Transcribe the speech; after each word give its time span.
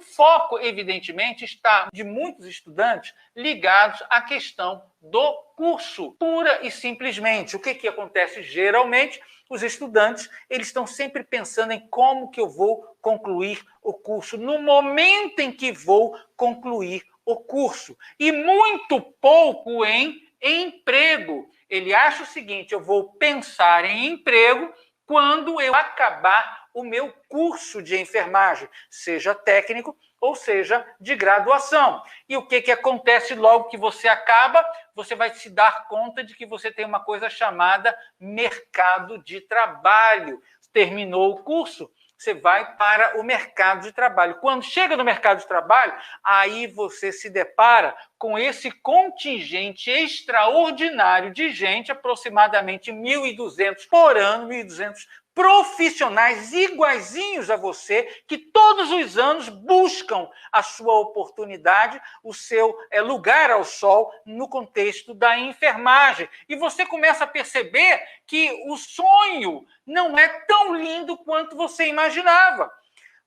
foco, 0.00 0.58
evidentemente, 0.58 1.44
está 1.44 1.88
de 1.92 2.02
muitos 2.02 2.46
estudantes 2.46 3.14
ligados 3.36 4.02
à 4.10 4.22
questão 4.22 4.82
do 5.00 5.32
curso, 5.56 6.12
pura 6.18 6.60
e 6.66 6.70
simplesmente. 6.70 7.56
O 7.56 7.60
que, 7.60 7.74
que 7.74 7.88
acontece 7.88 8.42
geralmente? 8.42 9.20
Os 9.48 9.62
estudantes 9.62 10.30
eles 10.48 10.68
estão 10.68 10.86
sempre 10.86 11.24
pensando 11.24 11.72
em 11.72 11.80
como 11.88 12.30
que 12.30 12.40
eu 12.40 12.48
vou 12.48 12.96
concluir 13.00 13.64
o 13.82 13.92
curso, 13.92 14.36
no 14.36 14.60
momento 14.62 15.40
em 15.40 15.50
que 15.50 15.72
vou 15.72 16.16
concluir 16.36 17.02
o 17.24 17.36
curso, 17.36 17.96
e 18.18 18.30
muito 18.32 19.00
pouco 19.20 19.84
em 19.84 20.22
emprego. 20.40 21.50
Ele 21.68 21.94
acha 21.94 22.22
o 22.22 22.26
seguinte: 22.26 22.72
eu 22.72 22.82
vou 22.82 23.12
pensar 23.14 23.84
em 23.84 24.06
emprego 24.06 24.72
quando 25.10 25.60
eu 25.60 25.74
acabar 25.74 26.68
o 26.72 26.84
meu 26.84 27.12
curso 27.28 27.82
de 27.82 27.98
enfermagem, 27.98 28.68
seja 28.88 29.34
técnico 29.34 29.98
ou 30.20 30.36
seja 30.36 30.86
de 31.00 31.16
graduação. 31.16 32.00
E 32.28 32.36
o 32.36 32.46
que, 32.46 32.62
que 32.62 32.70
acontece 32.70 33.34
logo 33.34 33.64
que 33.64 33.76
você 33.76 34.06
acaba? 34.06 34.64
Você 34.94 35.16
vai 35.16 35.34
se 35.34 35.50
dar 35.50 35.88
conta 35.88 36.22
de 36.22 36.36
que 36.36 36.46
você 36.46 36.70
tem 36.70 36.86
uma 36.86 37.00
coisa 37.00 37.28
chamada 37.28 37.92
mercado 38.20 39.18
de 39.18 39.40
trabalho. 39.40 40.40
Terminou 40.72 41.32
o 41.32 41.42
curso, 41.42 41.90
você 42.20 42.34
vai 42.34 42.76
para 42.76 43.18
o 43.18 43.22
mercado 43.22 43.80
de 43.80 43.92
trabalho. 43.92 44.36
Quando 44.40 44.62
chega 44.62 44.94
no 44.94 45.02
mercado 45.02 45.38
de 45.38 45.48
trabalho, 45.48 45.94
aí 46.22 46.66
você 46.66 47.10
se 47.10 47.30
depara 47.30 47.96
com 48.18 48.38
esse 48.38 48.70
contingente 48.70 49.90
extraordinário 49.90 51.32
de 51.32 51.48
gente, 51.48 51.90
aproximadamente 51.90 52.92
1.200 52.92 53.88
por 53.88 54.18
ano, 54.18 54.48
1.200 54.48 54.96
profissionais 55.40 56.52
iguaizinhos 56.52 57.48
a 57.48 57.56
você, 57.56 58.02
que 58.26 58.36
todos 58.36 58.92
os 58.92 59.16
anos 59.16 59.48
buscam 59.48 60.28
a 60.52 60.62
sua 60.62 61.00
oportunidade, 61.00 61.98
o 62.22 62.34
seu 62.34 62.76
é, 62.90 63.00
lugar 63.00 63.50
ao 63.50 63.64
sol 63.64 64.12
no 64.26 64.46
contexto 64.46 65.14
da 65.14 65.38
enfermagem. 65.38 66.28
E 66.46 66.56
você 66.56 66.84
começa 66.84 67.24
a 67.24 67.26
perceber 67.26 68.02
que 68.26 68.52
o 68.68 68.76
sonho 68.76 69.64
não 69.86 70.18
é 70.18 70.28
tão 70.46 70.74
lindo 70.74 71.16
quanto 71.16 71.56
você 71.56 71.86
imaginava. 71.86 72.70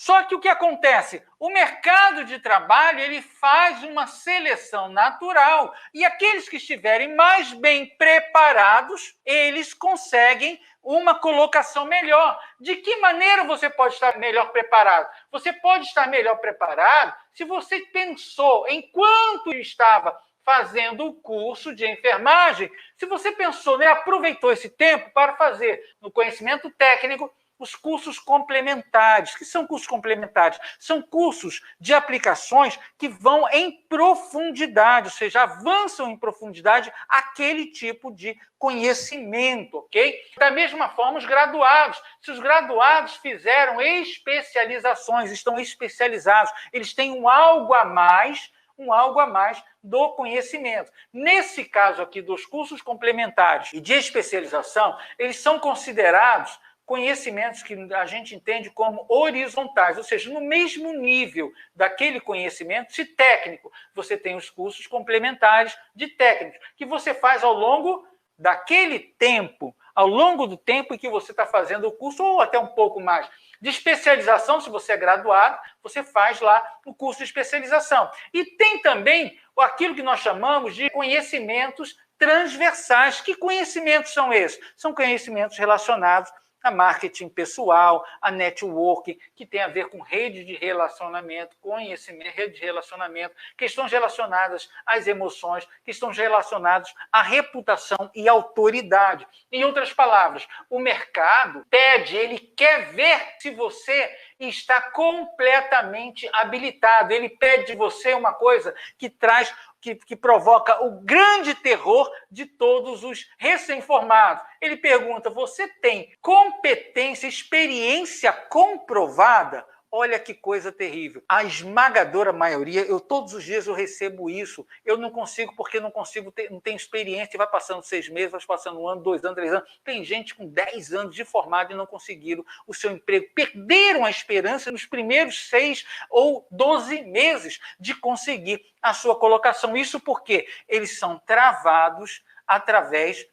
Só 0.00 0.22
que 0.22 0.34
o 0.34 0.40
que 0.40 0.48
acontece? 0.48 1.22
O 1.38 1.50
mercado 1.50 2.24
de 2.24 2.38
trabalho 2.38 3.00
ele 3.00 3.20
faz 3.20 3.84
uma 3.84 4.06
seleção 4.06 4.88
natural 4.88 5.74
e 5.92 6.06
aqueles 6.06 6.48
que 6.48 6.56
estiverem 6.56 7.14
mais 7.14 7.52
bem 7.52 7.84
preparados, 7.98 9.14
eles 9.26 9.74
conseguem 9.74 10.58
uma 10.82 11.16
colocação 11.16 11.84
melhor. 11.84 12.40
De 12.58 12.76
que 12.76 12.96
maneira 12.96 13.44
você 13.44 13.68
pode 13.68 13.92
estar 13.92 14.16
melhor 14.16 14.50
preparado? 14.52 15.06
Você 15.30 15.52
pode 15.52 15.84
estar 15.84 16.08
melhor 16.08 16.38
preparado 16.38 17.14
se 17.34 17.44
você 17.44 17.80
pensou 17.92 18.66
enquanto 18.70 19.52
estava 19.52 20.18
fazendo 20.42 21.08
o 21.08 21.14
curso 21.14 21.74
de 21.74 21.86
enfermagem, 21.86 22.70
se 22.96 23.04
você 23.04 23.32
pensou, 23.32 23.76
né, 23.76 23.86
aproveitou 23.86 24.50
esse 24.50 24.70
tempo 24.70 25.10
para 25.10 25.36
fazer 25.36 25.78
no 26.00 26.10
conhecimento 26.10 26.70
técnico 26.70 27.30
os 27.60 27.76
cursos 27.76 28.18
complementares. 28.18 29.36
que 29.36 29.44
são 29.44 29.66
cursos 29.66 29.86
complementares? 29.86 30.58
São 30.78 31.02
cursos 31.02 31.60
de 31.78 31.92
aplicações 31.92 32.78
que 32.98 33.08
vão 33.08 33.48
em 33.50 33.70
profundidade, 33.88 35.08
ou 35.08 35.12
seja, 35.12 35.42
avançam 35.42 36.10
em 36.10 36.16
profundidade 36.16 36.92
aquele 37.08 37.66
tipo 37.66 38.10
de 38.10 38.36
conhecimento, 38.58 39.78
ok? 39.78 40.18
Da 40.38 40.50
mesma 40.50 40.88
forma, 40.88 41.18
os 41.18 41.26
graduados. 41.26 42.02
Se 42.20 42.30
os 42.30 42.38
graduados 42.38 43.16
fizeram 43.16 43.80
especializações, 43.80 45.30
estão 45.30 45.58
especializados, 45.58 46.52
eles 46.72 46.94
têm 46.94 47.12
um 47.12 47.28
algo 47.28 47.74
a 47.74 47.84
mais 47.84 48.50
um 48.80 48.92
algo 48.92 49.20
a 49.20 49.26
mais 49.26 49.62
do 49.82 50.10
conhecimento. 50.10 50.90
Nesse 51.12 51.64
caso 51.64 52.00
aqui 52.00 52.22
dos 52.22 52.46
cursos 52.46 52.80
complementares 52.80 53.72
e 53.74 53.80
de 53.80 53.92
especialização, 53.92 54.96
eles 55.18 55.38
são 55.38 55.58
considerados 55.58 56.58
conhecimentos 56.90 57.62
que 57.62 57.74
a 57.94 58.04
gente 58.04 58.34
entende 58.34 58.68
como 58.68 59.06
horizontais, 59.08 59.96
ou 59.96 60.02
seja, 60.02 60.28
no 60.28 60.40
mesmo 60.40 60.92
nível 60.92 61.52
daquele 61.72 62.20
conhecimento, 62.20 62.92
se 62.92 63.04
técnico, 63.04 63.70
você 63.94 64.16
tem 64.16 64.34
os 64.34 64.50
cursos 64.50 64.88
complementares 64.88 65.78
de 65.94 66.08
técnicos, 66.08 66.58
que 66.76 66.84
você 66.84 67.14
faz 67.14 67.44
ao 67.44 67.52
longo 67.52 68.04
daquele 68.36 68.98
tempo, 68.98 69.72
ao 69.94 70.08
longo 70.08 70.48
do 70.48 70.56
tempo 70.56 70.92
em 70.92 70.98
que 70.98 71.08
você 71.08 71.30
está 71.30 71.46
fazendo 71.46 71.86
o 71.86 71.92
curso, 71.92 72.24
ou 72.24 72.40
até 72.40 72.58
um 72.58 72.74
pouco 72.74 73.00
mais. 73.00 73.30
De 73.60 73.70
especialização, 73.70 74.60
se 74.60 74.68
você 74.68 74.94
é 74.94 74.96
graduado, 74.96 75.60
você 75.84 76.02
faz 76.02 76.40
lá 76.40 76.60
o 76.84 76.92
curso 76.92 77.18
de 77.18 77.24
especialização. 77.24 78.10
E 78.34 78.44
tem 78.44 78.82
também 78.82 79.38
aquilo 79.60 79.94
que 79.94 80.02
nós 80.02 80.18
chamamos 80.18 80.74
de 80.74 80.90
conhecimentos 80.90 81.96
transversais. 82.18 83.20
Que 83.20 83.36
conhecimentos 83.36 84.12
são 84.12 84.32
esses? 84.32 84.58
São 84.76 84.92
conhecimentos 84.92 85.56
relacionados 85.56 86.32
a 86.62 86.70
marketing 86.70 87.28
pessoal, 87.28 88.04
a 88.20 88.30
networking, 88.30 89.18
que 89.34 89.46
tem 89.46 89.62
a 89.62 89.68
ver 89.68 89.88
com 89.88 90.00
rede 90.00 90.44
de 90.44 90.54
relacionamento, 90.54 91.56
conhecimento, 91.60 92.34
rede 92.34 92.54
de 92.54 92.60
relacionamento, 92.60 93.34
questões 93.56 93.90
relacionadas 93.90 94.70
às 94.84 95.06
emoções, 95.06 95.66
questões 95.84 96.16
relacionadas 96.16 96.94
à 97.12 97.22
reputação 97.22 98.10
e 98.14 98.28
autoridade. 98.28 99.26
Em 99.50 99.64
outras 99.64 99.92
palavras, 99.92 100.46
o 100.68 100.78
mercado 100.78 101.64
pede, 101.70 102.16
ele 102.16 102.38
quer 102.38 102.92
ver 102.92 103.36
se 103.38 103.50
você 103.50 104.10
está 104.48 104.80
completamente 104.90 106.28
habilitado. 106.32 107.12
Ele 107.12 107.28
pede 107.28 107.66
de 107.66 107.76
você 107.76 108.14
uma 108.14 108.32
coisa 108.32 108.74
que 108.98 109.08
traz 109.10 109.54
que, 109.80 109.94
que 109.94 110.14
provoca 110.14 110.84
o 110.84 111.00
grande 111.00 111.54
terror 111.54 112.10
de 112.30 112.44
todos 112.44 113.02
os 113.02 113.28
recém-formados. 113.38 114.42
Ele 114.60 114.76
pergunta: 114.76 115.30
você 115.30 115.66
tem 115.66 116.14
competência, 116.20 117.26
experiência 117.26 118.32
comprovada? 118.32 119.66
Olha 119.92 120.20
que 120.20 120.32
coisa 120.32 120.70
terrível. 120.70 121.20
A 121.28 121.42
esmagadora 121.42 122.32
maioria, 122.32 122.82
eu 122.82 123.00
todos 123.00 123.34
os 123.34 123.42
dias 123.42 123.66
eu 123.66 123.74
recebo 123.74 124.30
isso. 124.30 124.64
Eu 124.84 124.96
não 124.96 125.10
consigo 125.10 125.52
porque 125.56 125.80
não 125.80 125.90
consigo 125.90 126.30
ter, 126.30 126.48
não 126.48 126.60
tenho 126.60 126.76
experiência. 126.76 127.36
Vai 127.36 127.48
passando 127.48 127.82
seis 127.82 128.08
meses, 128.08 128.30
vai 128.30 128.40
passando 128.46 128.80
um 128.80 128.86
ano, 128.86 129.02
dois 129.02 129.24
anos, 129.24 129.34
três 129.34 129.52
anos. 129.52 129.68
Tem 129.82 130.04
gente 130.04 130.36
com 130.36 130.46
dez 130.46 130.92
anos 130.92 131.14
de 131.16 131.24
formado 131.24 131.72
e 131.72 131.76
não 131.76 131.86
conseguiram 131.86 132.46
o 132.68 132.72
seu 132.72 132.92
emprego. 132.92 133.26
Perderam 133.34 134.04
a 134.04 134.10
esperança 134.10 134.70
nos 134.70 134.86
primeiros 134.86 135.48
seis 135.48 135.84
ou 136.08 136.46
doze 136.52 137.02
meses 137.02 137.58
de 137.80 137.92
conseguir 137.92 138.64
a 138.80 138.94
sua 138.94 139.18
colocação. 139.18 139.76
Isso 139.76 139.98
porque 139.98 140.46
eles 140.68 141.00
são 141.00 141.18
travados 141.18 142.22
através 142.46 143.26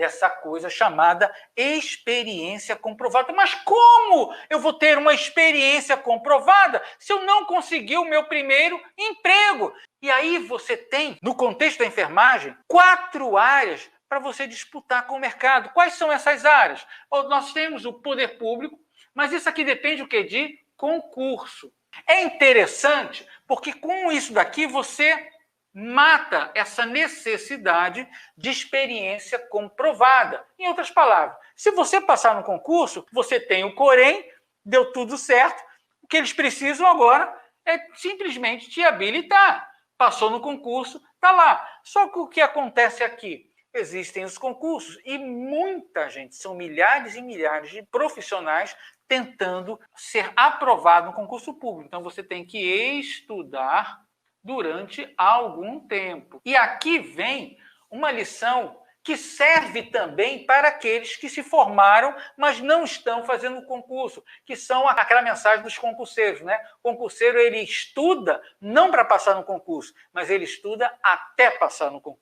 dessa 0.00 0.30
coisa 0.30 0.70
chamada 0.70 1.32
experiência 1.54 2.74
comprovada. 2.74 3.32
Mas 3.34 3.54
como 3.54 4.34
eu 4.48 4.58
vou 4.58 4.72
ter 4.72 4.96
uma 4.96 5.12
experiência 5.12 5.94
comprovada 5.96 6.82
se 6.98 7.12
eu 7.12 7.22
não 7.24 7.44
conseguir 7.44 7.98
o 7.98 8.06
meu 8.06 8.24
primeiro 8.24 8.82
emprego? 8.98 9.74
E 10.00 10.10
aí 10.10 10.38
você 10.38 10.74
tem, 10.74 11.18
no 11.22 11.34
contexto 11.34 11.80
da 11.80 11.86
enfermagem, 11.86 12.56
quatro 12.66 13.36
áreas 13.36 13.90
para 14.08 14.18
você 14.18 14.46
disputar 14.46 15.06
com 15.06 15.16
o 15.16 15.20
mercado. 15.20 15.70
Quais 15.74 15.92
são 15.92 16.10
essas 16.10 16.46
áreas? 16.46 16.84
Nós 17.28 17.52
temos 17.52 17.84
o 17.84 17.92
poder 17.92 18.38
público, 18.38 18.80
mas 19.14 19.32
isso 19.32 19.48
aqui 19.48 19.62
depende 19.62 20.02
o 20.02 20.08
que 20.08 20.24
de 20.24 20.58
concurso. 20.76 21.70
É 22.06 22.22
interessante 22.22 23.26
porque 23.46 23.72
com 23.74 24.10
isso 24.10 24.32
daqui 24.32 24.66
você 24.66 25.28
mata 25.72 26.50
essa 26.54 26.84
necessidade 26.84 28.08
de 28.36 28.50
experiência 28.50 29.38
comprovada. 29.38 30.44
Em 30.58 30.68
outras 30.68 30.90
palavras, 30.90 31.36
se 31.54 31.70
você 31.70 32.00
passar 32.00 32.34
no 32.34 32.42
concurso, 32.42 33.06
você 33.12 33.38
tem 33.38 33.64
o 33.64 33.74
Corém, 33.74 34.28
deu 34.64 34.92
tudo 34.92 35.16
certo, 35.16 35.62
o 36.02 36.06
que 36.06 36.16
eles 36.16 36.32
precisam 36.32 36.86
agora 36.86 37.32
é 37.64 37.78
simplesmente 37.94 38.68
te 38.68 38.82
habilitar. 38.82 39.70
Passou 39.96 40.30
no 40.30 40.40
concurso, 40.40 41.00
está 41.14 41.30
lá. 41.30 41.68
Só 41.84 42.08
que 42.08 42.18
o 42.18 42.26
que 42.26 42.40
acontece 42.40 43.04
aqui? 43.04 43.48
Existem 43.72 44.24
os 44.24 44.36
concursos 44.36 44.98
e 45.04 45.16
muita 45.16 46.08
gente, 46.10 46.34
são 46.34 46.56
milhares 46.56 47.14
e 47.14 47.22
milhares 47.22 47.70
de 47.70 47.82
profissionais 47.84 48.76
tentando 49.06 49.78
ser 49.94 50.32
aprovado 50.34 51.08
no 51.08 51.12
concurso 51.12 51.54
público. 51.54 51.86
Então 51.86 52.02
você 52.02 52.22
tem 52.22 52.44
que 52.44 52.58
estudar 52.58 54.00
durante 54.42 55.12
algum 55.16 55.80
tempo. 55.80 56.40
E 56.44 56.56
aqui 56.56 56.98
vem 56.98 57.58
uma 57.90 58.10
lição 58.10 58.80
que 59.02 59.16
serve 59.16 59.84
também 59.84 60.44
para 60.44 60.68
aqueles 60.68 61.16
que 61.16 61.28
se 61.28 61.42
formaram, 61.42 62.14
mas 62.36 62.60
não 62.60 62.84
estão 62.84 63.24
fazendo 63.24 63.64
concurso, 63.64 64.22
que 64.44 64.54
são 64.54 64.86
aquela 64.86 65.22
mensagem 65.22 65.62
dos 65.62 65.78
concurseiros, 65.78 66.42
né? 66.42 66.60
O 66.82 66.90
concurseiro 66.90 67.38
ele 67.38 67.60
estuda 67.60 68.42
não 68.60 68.90
para 68.90 69.04
passar 69.04 69.34
no 69.34 69.44
concurso, 69.44 69.94
mas 70.12 70.28
ele 70.28 70.44
estuda 70.44 70.92
até 71.02 71.50
passar 71.50 71.90
no 71.90 72.00
concurso. 72.00 72.20